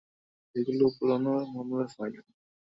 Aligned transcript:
এগুলো 0.55 0.85
পুরানো 0.95 1.33
মামলার 1.53 1.87
ফাইল। 1.95 2.15